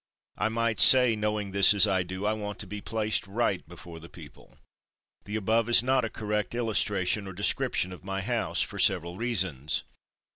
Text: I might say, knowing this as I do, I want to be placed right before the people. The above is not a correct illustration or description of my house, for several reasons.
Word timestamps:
I 0.35 0.49
might 0.49 0.79
say, 0.79 1.15
knowing 1.15 1.51
this 1.51 1.75
as 1.75 1.85
I 1.85 2.01
do, 2.01 2.25
I 2.25 2.33
want 2.33 2.57
to 2.57 2.65
be 2.65 2.81
placed 2.81 3.27
right 3.27 3.61
before 3.67 3.99
the 3.99 4.09
people. 4.09 4.57
The 5.25 5.35
above 5.35 5.69
is 5.69 5.83
not 5.83 6.03
a 6.05 6.09
correct 6.09 6.55
illustration 6.55 7.27
or 7.27 7.33
description 7.33 7.91
of 7.93 8.03
my 8.03 8.21
house, 8.21 8.63
for 8.63 8.79
several 8.79 9.15
reasons. 9.17 9.83